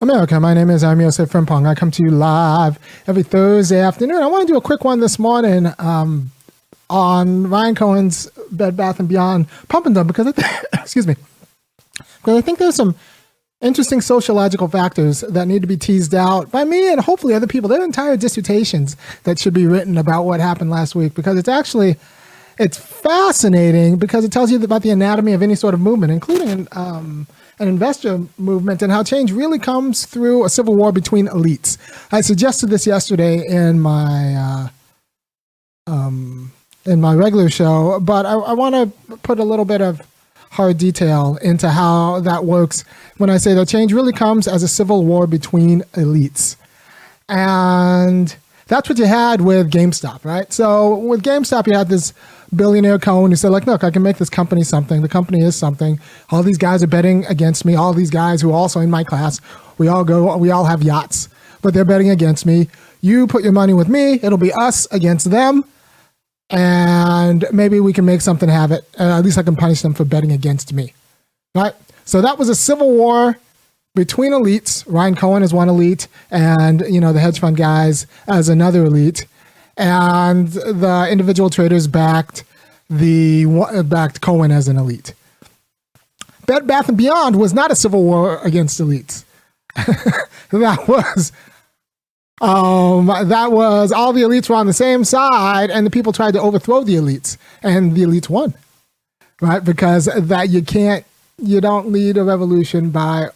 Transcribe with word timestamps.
America, 0.00 0.38
my 0.38 0.54
name 0.54 0.70
is 0.70 0.84
Irami 0.84 1.08
Osei-Frimpong. 1.08 1.66
I 1.66 1.74
come 1.74 1.90
to 1.90 2.04
you 2.04 2.12
live 2.12 2.78
every 3.08 3.24
Thursday 3.24 3.80
afternoon. 3.80 4.22
I 4.22 4.28
want 4.28 4.46
to 4.46 4.52
do 4.52 4.56
a 4.56 4.60
quick 4.60 4.84
one 4.84 5.00
this 5.00 5.18
morning 5.18 5.72
um, 5.80 6.30
on 6.88 7.50
Ryan 7.50 7.74
Cohen's 7.74 8.30
Bed 8.52 8.76
Bath 8.76 9.00
and 9.00 9.08
Beyond 9.08 9.46
Pump 9.66 9.86
and 9.86 9.96
Dump 9.96 10.06
because 10.06 10.28
I 10.28 10.30
th- 10.30 10.64
excuse 10.74 11.04
me 11.04 11.16
because 12.18 12.38
I 12.38 12.40
think 12.42 12.60
there's 12.60 12.76
some 12.76 12.94
interesting 13.60 14.00
sociological 14.00 14.68
factors 14.68 15.22
that 15.22 15.48
need 15.48 15.62
to 15.62 15.68
be 15.68 15.76
teased 15.76 16.14
out 16.14 16.48
by 16.52 16.62
me 16.62 16.92
and 16.92 17.00
hopefully 17.00 17.34
other 17.34 17.48
people. 17.48 17.68
There 17.68 17.80
are 17.80 17.84
entire 17.84 18.16
dissertations 18.16 18.96
that 19.24 19.40
should 19.40 19.52
be 19.52 19.66
written 19.66 19.98
about 19.98 20.22
what 20.22 20.38
happened 20.38 20.70
last 20.70 20.94
week 20.94 21.14
because 21.14 21.36
it's 21.36 21.48
actually 21.48 21.96
it's 22.58 22.76
fascinating 22.76 23.96
because 23.96 24.24
it 24.24 24.32
tells 24.32 24.50
you 24.50 24.62
about 24.62 24.82
the 24.82 24.90
anatomy 24.90 25.32
of 25.32 25.42
any 25.42 25.54
sort 25.54 25.74
of 25.74 25.80
movement, 25.80 26.12
including 26.12 26.66
um, 26.72 27.26
an 27.58 27.68
investor 27.68 28.20
movement 28.36 28.82
and 28.82 28.92
how 28.92 29.02
change 29.02 29.32
really 29.32 29.58
comes 29.58 30.06
through 30.06 30.44
a 30.44 30.48
civil 30.48 30.74
war 30.74 30.92
between 30.92 31.26
elites. 31.28 31.78
I 32.12 32.20
suggested 32.20 32.70
this 32.70 32.86
yesterday 32.86 33.46
in 33.46 33.80
my 33.80 34.34
uh, 34.34 34.68
um, 35.86 36.52
in 36.84 37.00
my 37.00 37.14
regular 37.14 37.48
show, 37.48 38.00
but 38.00 38.26
I, 38.26 38.32
I 38.32 38.52
want 38.52 38.74
to 38.74 39.16
put 39.18 39.38
a 39.38 39.44
little 39.44 39.64
bit 39.64 39.80
of 39.80 40.00
hard 40.50 40.78
detail 40.78 41.38
into 41.42 41.68
how 41.68 42.20
that 42.20 42.44
works 42.44 42.84
when 43.18 43.30
I 43.30 43.36
say 43.36 43.54
that 43.54 43.68
change 43.68 43.92
really 43.92 44.12
comes 44.12 44.48
as 44.48 44.62
a 44.62 44.68
civil 44.68 45.04
war 45.04 45.26
between 45.26 45.82
elites. 45.92 46.56
And 47.28 48.34
that's 48.66 48.88
what 48.88 48.98
you 48.98 49.04
had 49.04 49.42
with 49.42 49.70
GameStop, 49.70 50.24
right? 50.24 50.50
So 50.52 50.96
with 50.96 51.22
GameStop, 51.22 51.66
you 51.66 51.74
had 51.74 51.88
this 51.88 52.14
billionaire 52.54 52.98
Cohen 52.98 53.30
who 53.30 53.36
said, 53.36 53.50
like, 53.50 53.66
look, 53.66 53.84
I 53.84 53.90
can 53.90 54.02
make 54.02 54.16
this 54.16 54.30
company 54.30 54.62
something. 54.62 55.02
The 55.02 55.08
company 55.08 55.42
is 55.42 55.56
something. 55.56 56.00
All 56.30 56.42
these 56.42 56.58
guys 56.58 56.82
are 56.82 56.88
betting 56.88 57.24
against 57.26 57.64
me. 57.64 57.74
All 57.74 57.92
these 57.92 58.10
guys 58.10 58.40
who 58.40 58.50
are 58.50 58.54
also 58.54 58.80
in 58.80 58.90
my 58.90 59.04
class, 59.04 59.40
we 59.76 59.88
all 59.88 60.04
go, 60.04 60.36
we 60.36 60.50
all 60.50 60.64
have 60.64 60.82
yachts, 60.82 61.28
but 61.62 61.74
they're 61.74 61.84
betting 61.84 62.10
against 62.10 62.46
me. 62.46 62.68
You 63.00 63.26
put 63.26 63.42
your 63.42 63.52
money 63.52 63.74
with 63.74 63.88
me. 63.88 64.14
It'll 64.14 64.38
be 64.38 64.52
us 64.52 64.86
against 64.90 65.30
them. 65.30 65.64
And 66.50 67.44
maybe 67.52 67.78
we 67.78 67.92
can 67.92 68.04
make 68.04 68.22
something 68.22 68.48
have 68.48 68.72
it. 68.72 68.88
Uh, 68.98 69.18
at 69.18 69.24
least 69.24 69.38
I 69.38 69.42
can 69.42 69.54
punish 69.54 69.82
them 69.82 69.92
for 69.92 70.04
betting 70.04 70.32
against 70.32 70.72
me. 70.72 70.94
Right? 71.54 71.74
So 72.04 72.22
that 72.22 72.38
was 72.38 72.48
a 72.48 72.54
civil 72.54 72.90
war 72.90 73.36
between 73.94 74.32
elites. 74.32 74.84
Ryan 74.86 75.14
Cohen 75.14 75.42
is 75.42 75.52
one 75.52 75.68
elite, 75.68 76.08
and 76.30 76.82
you 76.88 77.00
know 77.00 77.12
the 77.12 77.20
hedge 77.20 77.40
fund 77.40 77.56
guys 77.56 78.06
as 78.26 78.48
another 78.48 78.84
elite 78.84 79.26
and 79.78 80.48
the 80.48 81.08
individual 81.10 81.48
traders 81.48 81.86
backed 81.86 82.44
the 82.90 83.46
backed 83.86 84.20
Cohen 84.20 84.50
as 84.50 84.68
an 84.68 84.76
elite. 84.76 85.14
Bed 86.46 86.66
Bath 86.66 86.88
and 86.88 86.98
Beyond 86.98 87.36
was 87.36 87.54
not 87.54 87.70
a 87.70 87.76
civil 87.76 88.02
war 88.02 88.40
against 88.42 88.80
elites. 88.80 89.24
that 89.76 90.88
was 90.88 91.32
um, 92.40 93.06
that 93.06 93.52
was 93.52 93.92
all 93.92 94.12
the 94.12 94.22
elites 94.22 94.48
were 94.48 94.56
on 94.56 94.66
the 94.66 94.72
same 94.72 95.04
side, 95.04 95.70
and 95.70 95.86
the 95.86 95.90
people 95.90 96.12
tried 96.12 96.32
to 96.32 96.40
overthrow 96.40 96.84
the 96.84 96.94
elites, 96.94 97.36
and 97.62 97.94
the 97.94 98.02
elites 98.02 98.28
won, 98.28 98.54
right? 99.40 99.64
Because 99.64 100.06
that 100.14 100.48
you 100.48 100.62
can't, 100.62 101.04
you 101.38 101.60
don't 101.60 101.90
lead 101.90 102.16
a 102.16 102.24
revolution 102.24 102.90
by 102.90 103.30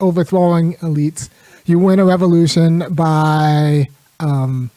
overthrowing 0.00 0.74
elites. 0.74 1.28
You 1.64 1.78
win 1.78 1.98
a 1.98 2.04
revolution 2.04 2.84
by 2.94 3.88
um, 4.20 4.70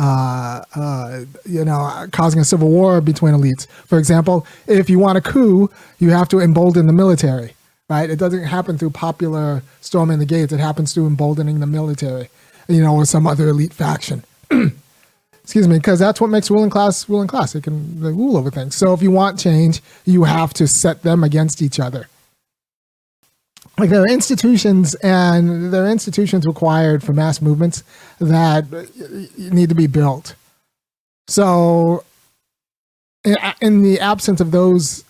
uh, 0.00 0.64
uh, 0.74 1.24
you 1.44 1.62
know, 1.62 2.06
causing 2.10 2.40
a 2.40 2.44
civil 2.44 2.70
war 2.70 3.02
between 3.02 3.34
elites. 3.34 3.66
For 3.86 3.98
example, 3.98 4.46
if 4.66 4.88
you 4.88 4.98
want 4.98 5.18
a 5.18 5.20
coup, 5.20 5.70
you 5.98 6.08
have 6.10 6.26
to 6.30 6.40
embolden 6.40 6.86
the 6.86 6.92
military, 6.94 7.54
right? 7.90 8.08
It 8.08 8.18
doesn't 8.18 8.44
happen 8.44 8.78
through 8.78 8.90
popular 8.90 9.62
storming 9.82 10.18
the 10.18 10.24
gates. 10.24 10.54
It 10.54 10.60
happens 10.60 10.94
through 10.94 11.06
emboldening 11.06 11.60
the 11.60 11.66
military, 11.66 12.30
you 12.66 12.80
know, 12.80 12.94
or 12.94 13.04
some 13.04 13.26
other 13.26 13.48
elite 13.48 13.74
faction. 13.74 14.24
Excuse 15.42 15.68
me, 15.68 15.76
because 15.76 15.98
that's 15.98 16.18
what 16.18 16.30
makes 16.30 16.50
ruling 16.50 16.70
class 16.70 17.06
ruling 17.06 17.28
class. 17.28 17.54
It 17.54 17.64
can 17.64 18.00
rule 18.00 18.38
over 18.38 18.50
things. 18.50 18.76
So 18.76 18.94
if 18.94 19.02
you 19.02 19.10
want 19.10 19.38
change, 19.38 19.82
you 20.06 20.24
have 20.24 20.54
to 20.54 20.66
set 20.66 21.02
them 21.02 21.22
against 21.22 21.60
each 21.60 21.78
other 21.78 22.08
like 23.80 23.88
there 23.88 24.02
are 24.02 24.08
institutions 24.08 24.94
and 24.96 25.72
there 25.72 25.84
are 25.84 25.90
institutions 25.90 26.46
required 26.46 27.02
for 27.02 27.14
mass 27.14 27.40
movements 27.40 27.82
that 28.18 28.66
need 29.38 29.70
to 29.70 29.74
be 29.74 29.86
built. 29.86 30.34
So, 31.28 32.04
in 33.24 33.82
the 33.82 33.98
absence 34.00 34.40
of 34.40 34.50
those 34.50 35.04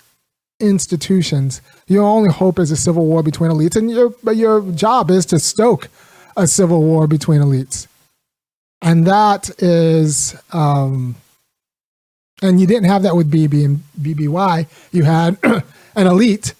institutions, 0.60 1.60
your 1.88 2.04
only 2.04 2.30
hope 2.30 2.58
is 2.58 2.70
a 2.70 2.76
civil 2.76 3.06
war 3.06 3.22
between 3.22 3.50
elites, 3.50 3.74
and 3.74 3.90
your 3.90 4.10
but 4.22 4.36
your 4.36 4.62
job 4.72 5.10
is 5.10 5.26
to 5.26 5.40
stoke 5.40 5.88
a 6.36 6.46
civil 6.46 6.82
war 6.82 7.08
between 7.08 7.40
elites, 7.40 7.88
and 8.80 9.06
that 9.06 9.50
is. 9.60 10.40
Um, 10.52 11.16
and 12.42 12.58
you 12.58 12.66
didn't 12.66 12.88
have 12.88 13.02
that 13.02 13.16
with 13.16 13.30
BB 13.30 13.64
and 13.66 13.82
BBY. 14.00 14.66
You 14.92 15.02
had 15.02 15.36
an 15.94 16.06
elite 16.06 16.54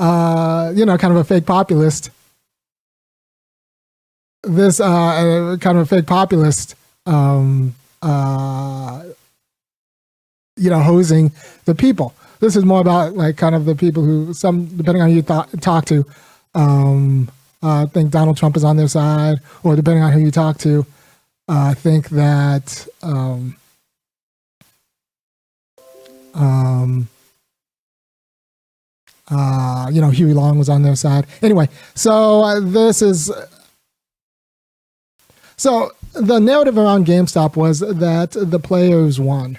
uh, 0.00 0.72
you 0.74 0.86
know, 0.86 0.96
kind 0.96 1.12
of 1.12 1.18
a 1.20 1.24
fake 1.24 1.44
populist. 1.44 2.10
This 4.42 4.80
uh, 4.80 5.58
kind 5.60 5.76
of 5.76 5.82
a 5.82 5.86
fake 5.86 6.06
populist, 6.06 6.74
um, 7.04 7.74
uh, 8.00 9.04
you 10.56 10.70
know, 10.70 10.80
hosing 10.80 11.32
the 11.66 11.74
people. 11.74 12.14
This 12.40 12.56
is 12.56 12.64
more 12.64 12.80
about 12.80 13.14
like 13.14 13.36
kind 13.36 13.54
of 13.54 13.66
the 13.66 13.74
people 13.74 14.02
who 14.02 14.32
some, 14.32 14.64
depending 14.74 15.02
on 15.02 15.10
who 15.10 15.16
you 15.16 15.22
th- 15.22 15.60
talk 15.60 15.84
to, 15.86 16.06
um, 16.54 17.30
uh, 17.62 17.86
think 17.86 18.10
Donald 18.10 18.38
Trump 18.38 18.56
is 18.56 18.64
on 18.64 18.78
their 18.78 18.88
side, 18.88 19.40
or 19.62 19.76
depending 19.76 20.02
on 20.02 20.12
who 20.12 20.20
you 20.20 20.30
talk 20.30 20.56
to, 20.58 20.86
uh, 21.48 21.74
think 21.74 22.08
that 22.08 22.86
um, 23.02 23.54
um, 26.32 27.06
uh, 29.30 29.88
you 29.92 30.00
know, 30.00 30.10
Huey 30.10 30.34
Long 30.34 30.58
was 30.58 30.68
on 30.68 30.82
their 30.82 30.96
side. 30.96 31.26
Anyway, 31.42 31.68
so 31.94 32.42
uh, 32.42 32.60
this 32.60 33.02
is. 33.02 33.30
So 35.56 35.92
the 36.14 36.38
narrative 36.38 36.78
around 36.78 37.06
GameStop 37.06 37.54
was 37.54 37.80
that 37.80 38.30
the 38.32 38.58
players 38.58 39.20
won. 39.20 39.58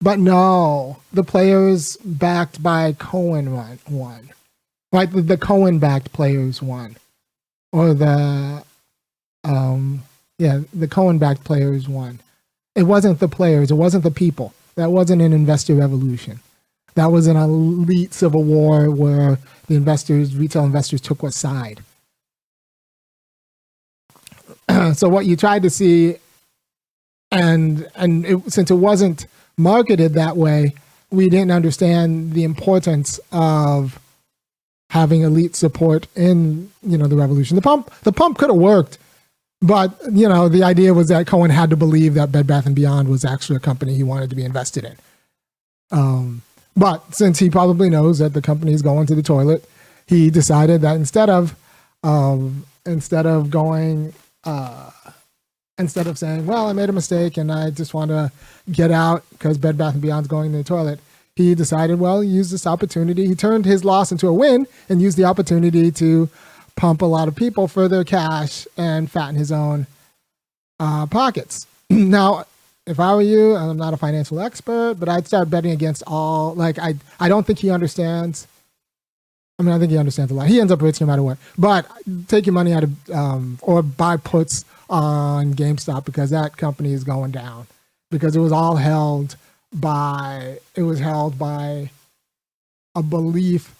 But 0.00 0.18
no, 0.18 0.98
the 1.12 1.24
players 1.24 1.96
backed 2.04 2.62
by 2.62 2.92
Cohen 2.98 3.52
won. 3.88 4.30
Right? 4.92 5.10
The, 5.10 5.22
the 5.22 5.38
Cohen 5.38 5.78
backed 5.78 6.12
players 6.12 6.62
won. 6.62 6.96
Or 7.72 7.94
the. 7.94 8.62
Um, 9.44 10.02
yeah, 10.38 10.60
the 10.72 10.88
Cohen 10.88 11.18
backed 11.18 11.44
players 11.44 11.88
won. 11.88 12.20
It 12.74 12.84
wasn't 12.84 13.20
the 13.20 13.28
players, 13.28 13.70
it 13.70 13.74
wasn't 13.74 14.04
the 14.04 14.10
people. 14.10 14.52
That 14.76 14.90
wasn't 14.90 15.22
an 15.22 15.32
investor 15.32 15.74
revolution. 15.74 16.40
That 16.94 17.10
was 17.10 17.26
an 17.26 17.36
elite 17.36 18.14
civil 18.14 18.44
war 18.44 18.90
where 18.90 19.38
the 19.66 19.74
investors, 19.74 20.36
retail 20.36 20.64
investors, 20.64 21.00
took 21.00 21.22
what 21.22 21.34
side. 21.34 21.82
so 24.94 25.08
what 25.08 25.26
you 25.26 25.36
tried 25.36 25.62
to 25.62 25.70
see, 25.70 26.16
and 27.30 27.88
and 27.96 28.24
it, 28.24 28.52
since 28.52 28.70
it 28.70 28.76
wasn't 28.76 29.26
marketed 29.56 30.14
that 30.14 30.36
way, 30.36 30.74
we 31.10 31.28
didn't 31.28 31.50
understand 31.50 32.32
the 32.32 32.44
importance 32.44 33.18
of 33.32 33.98
having 34.90 35.22
elite 35.22 35.56
support 35.56 36.06
in 36.14 36.70
you 36.82 36.96
know 36.96 37.06
the 37.06 37.16
revolution. 37.16 37.56
The 37.56 37.62
pump 37.62 37.92
the 38.02 38.12
pump 38.12 38.38
could 38.38 38.50
have 38.50 38.58
worked, 38.58 38.98
but 39.60 39.98
you 40.12 40.28
know 40.28 40.48
the 40.48 40.62
idea 40.62 40.94
was 40.94 41.08
that 41.08 41.26
Cohen 41.26 41.50
had 41.50 41.70
to 41.70 41.76
believe 41.76 42.14
that 42.14 42.30
Bed 42.30 42.46
Bath 42.46 42.66
and 42.66 42.76
Beyond 42.76 43.08
was 43.08 43.24
actually 43.24 43.56
a 43.56 43.60
company 43.60 43.94
he 43.94 44.04
wanted 44.04 44.30
to 44.30 44.36
be 44.36 44.44
invested 44.44 44.84
in. 44.84 44.96
Um, 45.90 46.42
but 46.76 47.14
since 47.14 47.38
he 47.38 47.50
probably 47.50 47.88
knows 47.88 48.18
that 48.18 48.34
the 48.34 48.42
company 48.42 48.72
is 48.72 48.82
going 48.82 49.06
to 49.06 49.14
the 49.14 49.22
toilet, 49.22 49.68
he 50.06 50.30
decided 50.30 50.80
that 50.82 50.96
instead 50.96 51.30
of 51.30 51.56
instead 52.86 53.26
of 53.26 53.50
going 53.50 54.12
uh, 54.44 54.90
instead 55.78 56.06
of 56.06 56.18
saying, 56.18 56.46
"Well, 56.46 56.66
I 56.68 56.72
made 56.72 56.88
a 56.88 56.92
mistake 56.92 57.36
and 57.36 57.50
I 57.50 57.70
just 57.70 57.94
want 57.94 58.10
to 58.10 58.30
get 58.70 58.90
out 58.90 59.24
because 59.30 59.58
Bed 59.58 59.78
Bath 59.78 59.94
and 59.94 60.02
Beyond's 60.02 60.28
going 60.28 60.52
to 60.52 60.58
the 60.58 60.64
toilet," 60.64 61.00
he 61.36 61.54
decided, 61.54 61.98
well, 61.98 62.22
use 62.22 62.50
this 62.50 62.66
opportunity. 62.66 63.26
He 63.26 63.34
turned 63.34 63.64
his 63.64 63.84
loss 63.84 64.12
into 64.12 64.28
a 64.28 64.32
win 64.32 64.66
and 64.88 65.02
used 65.02 65.16
the 65.16 65.24
opportunity 65.24 65.90
to 65.92 66.28
pump 66.76 67.02
a 67.02 67.06
lot 67.06 67.28
of 67.28 67.34
people 67.34 67.66
for 67.66 67.88
their 67.88 68.04
cash 68.04 68.66
and 68.76 69.10
fatten 69.10 69.34
his 69.34 69.50
own 69.50 69.86
uh, 70.78 71.06
pockets. 71.06 71.66
now, 71.90 72.44
if 72.86 73.00
I 73.00 73.14
were 73.14 73.22
you, 73.22 73.56
and 73.56 73.70
I'm 73.70 73.76
not 73.76 73.94
a 73.94 73.96
financial 73.96 74.40
expert, 74.40 74.96
but 74.98 75.08
I'd 75.08 75.26
start 75.26 75.50
betting 75.50 75.72
against 75.72 76.02
all. 76.06 76.54
Like 76.54 76.78
I, 76.78 76.94
I 77.18 77.28
don't 77.28 77.46
think 77.46 77.58
he 77.58 77.70
understands. 77.70 78.46
I 79.58 79.62
mean, 79.62 79.72
I 79.72 79.78
think 79.78 79.92
he 79.92 79.98
understands 79.98 80.32
a 80.32 80.34
lot. 80.34 80.48
He 80.48 80.60
ends 80.60 80.72
up 80.72 80.82
rich 80.82 81.00
no 81.00 81.06
matter 81.06 81.22
what. 81.22 81.38
But 81.56 81.86
take 82.26 82.44
your 82.44 82.52
money 82.52 82.72
out 82.72 82.84
of 82.84 83.10
um, 83.10 83.58
or 83.62 83.82
buy 83.82 84.16
puts 84.16 84.64
on 84.90 85.54
GameStop 85.54 86.04
because 86.04 86.30
that 86.30 86.56
company 86.56 86.92
is 86.92 87.04
going 87.04 87.30
down 87.30 87.66
because 88.10 88.36
it 88.36 88.40
was 88.40 88.52
all 88.52 88.76
held 88.76 89.36
by 89.72 90.58
it 90.76 90.82
was 90.82 91.00
held 91.00 91.38
by 91.38 91.90
a 92.94 93.02
belief 93.02 93.74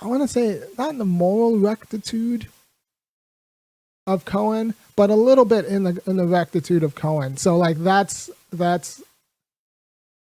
I 0.00 0.06
want 0.06 0.22
to 0.22 0.28
say 0.28 0.60
not 0.78 0.90
in 0.90 0.98
the 0.98 1.04
moral 1.04 1.58
rectitude 1.58 2.46
of 4.06 4.24
Cohen, 4.24 4.74
but 4.96 5.10
a 5.10 5.14
little 5.14 5.44
bit 5.44 5.64
in 5.64 5.84
the 5.84 6.02
in 6.06 6.16
the 6.16 6.26
rectitude 6.26 6.82
of 6.82 6.94
Cohen. 6.94 7.36
So 7.36 7.56
like 7.56 7.76
that's 7.78 8.30
that's 8.52 9.02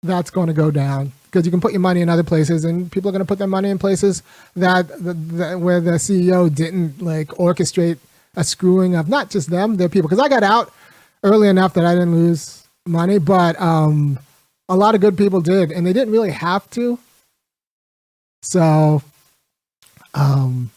that's 0.03 0.31
going 0.31 0.47
to 0.47 0.53
go 0.53 0.71
down 0.71 1.11
because 1.25 1.45
you 1.45 1.51
can 1.51 1.61
put 1.61 1.71
your 1.71 1.79
money 1.79 2.01
in 2.01 2.09
other 2.09 2.23
places, 2.23 2.65
and 2.65 2.91
people 2.91 3.09
are 3.09 3.13
going 3.13 3.21
to 3.21 3.25
put 3.25 3.37
their 3.37 3.47
money 3.47 3.69
in 3.69 3.77
places 3.79 4.21
that, 4.55 4.87
that, 5.03 5.13
that 5.37 5.59
where 5.59 5.79
the 5.79 5.91
CEO 5.91 6.53
didn't 6.53 7.01
like 7.01 7.27
orchestrate 7.29 7.97
a 8.35 8.43
screwing 8.43 8.95
of 8.95 9.07
not 9.07 9.29
just 9.29 9.49
them, 9.49 9.77
their 9.77 9.89
people. 9.89 10.09
Because 10.09 10.23
I 10.23 10.27
got 10.27 10.43
out 10.43 10.73
early 11.23 11.47
enough 11.47 11.73
that 11.75 11.85
I 11.85 11.93
didn't 11.93 12.13
lose 12.13 12.67
money, 12.85 13.17
but 13.17 13.59
um, 13.61 14.19
a 14.67 14.75
lot 14.75 14.95
of 14.95 15.01
good 15.01 15.17
people 15.17 15.39
did, 15.39 15.71
and 15.71 15.85
they 15.85 15.93
didn't 15.93 16.11
really 16.11 16.31
have 16.31 16.69
to. 16.71 16.99
So, 18.41 19.01
um, 20.13 20.71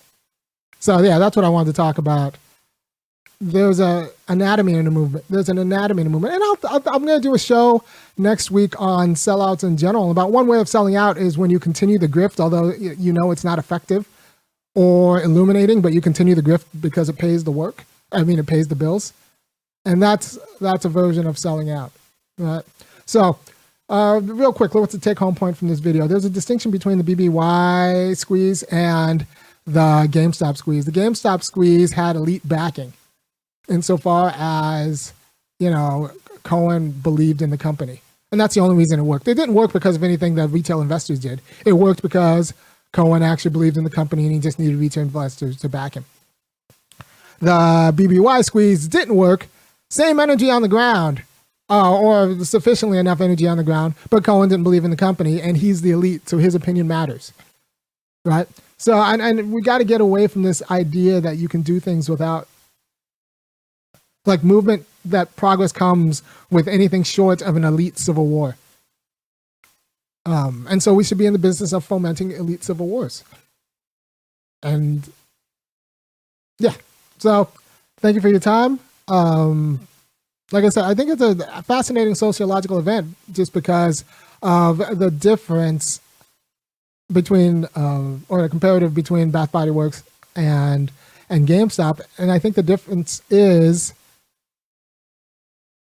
so 0.79 1.01
yeah, 1.01 1.19
that's 1.19 1.35
what 1.35 1.45
I 1.45 1.49
wanted 1.49 1.71
to 1.71 1.77
talk 1.77 1.99
about 1.99 2.37
there's 3.41 3.81
a 3.81 4.11
anatomy 4.29 4.75
in 4.75 4.85
the 4.85 4.91
movement. 4.91 5.25
There's 5.29 5.49
an 5.49 5.59
anatomy 5.59 6.03
in 6.03 6.07
the 6.07 6.11
movement, 6.11 6.35
and 6.35 6.43
I'll, 6.43 6.83
i 6.91 6.95
am 6.95 7.05
going 7.05 7.21
to 7.21 7.29
do 7.29 7.35
a 7.35 7.39
show 7.39 7.83
next 8.17 8.51
week 8.51 8.81
on 8.81 9.15
sellouts 9.15 9.65
in 9.65 9.77
general. 9.77 10.11
About 10.11 10.31
one 10.31 10.47
way 10.47 10.59
of 10.61 10.69
selling 10.69 10.97
out 10.97 11.17
is 11.17 11.37
when 11.37 11.51
you 11.51 11.59
continue 11.59 11.99
the 11.99 12.09
grift, 12.09 12.41
although 12.41 12.73
you 12.73 13.13
know 13.13 13.31
it's 13.31 13.45
not 13.45 13.59
effective 13.59 14.09
or 14.75 15.21
illuminating, 15.23 15.81
but 15.81 15.93
you 15.93 16.01
continue 16.01 16.35
the 16.35 16.43
grift 16.43 16.65
because 16.81 17.09
it 17.09 17.19
pays 17.19 17.45
the 17.45 17.51
work. 17.51 17.85
I 18.13 18.25
mean, 18.25 18.39
it 18.39 18.47
pays 18.47 18.69
the 18.69 18.77
bills, 18.77 19.13
and 19.85 20.03
that's 20.03 20.39
that's 20.61 20.85
a 20.85 20.89
version 20.89 21.27
of 21.27 21.39
selling 21.39 21.71
out. 21.71 21.93
Right. 22.39 22.65
So, 23.07 23.39
uh, 23.89 24.21
real 24.23 24.53
quick, 24.53 24.75
what's 24.75 24.93
the 24.93 24.99
take-home 24.99 25.35
point 25.35 25.57
from 25.57 25.69
this 25.69 25.81
video? 25.81 26.07
There's 26.07 26.25
a 26.25 26.31
distinction 26.31 26.71
between 26.71 26.99
the 26.99 27.15
BBY 27.15 28.17
squeeze 28.17 28.63
and 28.65 29.27
the 29.67 30.09
GameStop 30.11 30.57
squeeze. 30.57 30.85
The 30.85 30.93
GameStop 30.93 31.43
squeeze 31.43 31.93
had 31.93 32.17
elite 32.17 32.47
backing 32.47 32.93
insofar 33.69 34.33
as 34.37 35.13
you 35.59 35.71
know 35.71 36.11
Cohen 36.43 36.91
believed 36.91 37.43
in 37.43 37.51
the 37.51 37.59
company, 37.59 38.01
and 38.33 38.41
that's 38.41 38.55
the 38.55 38.61
only 38.61 38.77
reason 38.77 38.99
it 38.99 39.05
worked. 39.05 39.29
It 39.29 39.35
didn't 39.35 39.55
work 39.55 39.73
because 39.73 39.97
of 39.97 40.03
anything 40.03 40.35
that 40.37 40.49
retail 40.49 40.81
investors 40.81 41.19
did. 41.19 41.41
It 41.65 41.75
worked 41.75 42.03
because 42.03 42.55
Cohen 42.93 43.23
actually 43.23 43.51
believed 43.51 43.77
in 43.77 43.85
the 43.85 43.91
company, 43.91 44.25
and 44.25 44.33
he 44.33 44.39
just 44.39 44.59
needed 44.59 44.77
retail 44.77 45.03
investors 45.03 45.59
to 45.59 45.69
back 45.69 45.95
him. 45.95 46.05
The 47.41 47.93
BBY 47.95 48.45
squeeze 48.45 48.89
didn't 48.89 49.17
work. 49.17 49.49
Same 49.91 50.19
energy 50.21 50.51
on 50.51 50.63
the 50.63 50.69
ground, 50.69 51.23
uh, 51.69 51.99
or 51.99 52.45
sufficiently 52.45 52.99
enough 52.99 53.21
energy 53.21 53.47
on 53.47 53.57
the 53.57 53.65
ground, 53.65 53.95
but 54.11 54.25
Cohen 54.25 54.49
didn't 54.49 54.65
believe 54.65 54.85
in 54.85 54.91
the 54.91 54.97
company, 54.97 55.41
and 55.41 55.57
he's 55.57 55.83
the 55.83 55.91
elite, 55.91 56.29
so 56.29 56.39
his 56.39 56.55
opinion 56.55 56.89
matters, 56.89 57.33
right? 58.25 58.47
So, 58.77 58.95
and, 59.01 59.23
and 59.23 59.53
we 59.53 59.63
got 59.63 59.79
to 59.79 59.85
get 59.85 60.01
away 60.01 60.27
from 60.27 60.43
this 60.43 60.63
idea 60.71 61.21
that 61.21 61.37
you 61.37 61.49
can 61.49 61.63
do 61.63 61.81
things 61.81 62.09
without 62.09 62.49
like 64.27 64.43
movement 64.43 64.87
that 65.05 65.35
progress 65.37 65.73
comes 65.73 66.23
with 66.51 66.67
anything 66.67 67.03
short 67.03 67.43
of 67.43 67.57
an 67.57 67.65
elite 67.65 67.99
civil 67.99 68.27
war. 68.27 68.57
Um, 70.27 70.67
and 70.71 70.83
so 70.83 70.95
we 70.95 71.05
should 71.05 71.19
be 71.19 71.27
in 71.27 71.35
the 71.35 71.39
business 71.39 71.73
of 71.73 71.85
fomenting 71.85 72.31
elite 72.31 72.65
civil 72.65 72.87
wars. 72.87 73.23
And 74.63 75.11
yeah, 76.59 76.75
so 77.19 77.49
thank 77.99 78.15
you 78.15 78.23
for 78.23 78.29
your 78.29 78.41
time. 78.41 78.81
Um, 79.09 79.87
like 80.53 80.65
I 80.65 80.71
said, 80.71 80.85
I 80.85 80.95
think 80.95 81.11
it's 81.11 81.21
a 81.21 81.63
fascinating 81.63 82.15
sociological 82.15 82.79
event 82.79 83.15
just 83.33 83.53
because 83.53 84.05
of 84.43 84.79
the 84.99 85.11
difference 85.11 86.01
between, 87.13 87.67
uh, 87.77 88.17
or 88.29 88.43
the 88.43 88.49
comparative 88.49 88.95
between 88.95 89.31
Bath 89.31 89.53
Body 89.53 89.71
Works 89.71 90.03
and 90.35 90.91
and 91.31 91.49
GameStop. 91.49 92.01
And 92.19 92.31
I 92.31 92.39
think 92.39 92.55
the 92.55 92.63
difference 92.63 93.23
is 93.31 93.95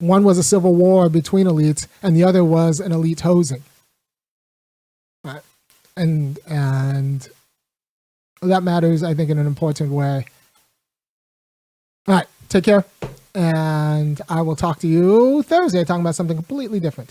one 0.06 0.24
was 0.24 0.38
a 0.38 0.42
civil 0.42 0.74
war 0.74 1.08
between 1.08 1.46
elites, 1.46 1.86
and 2.02 2.16
the 2.16 2.24
other 2.24 2.44
was 2.44 2.80
an 2.80 2.92
elite 2.92 3.20
hosing. 3.20 3.62
Right? 5.24 5.42
And 5.96 6.38
and 6.46 7.28
that 8.42 8.62
matters, 8.62 9.02
I 9.02 9.14
think, 9.14 9.30
in 9.30 9.38
an 9.38 9.46
important 9.46 9.90
way. 9.90 10.26
All 12.06 12.14
right, 12.14 12.26
take 12.48 12.64
care, 12.64 12.84
and 13.34 14.20
I 14.28 14.42
will 14.42 14.56
talk 14.56 14.78
to 14.80 14.88
you 14.88 15.42
Thursday 15.42 15.84
talking 15.84 16.02
about 16.02 16.14
something 16.14 16.36
completely 16.36 16.80
different. 16.80 17.10